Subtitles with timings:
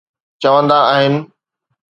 [0.41, 1.13] چوندا آهن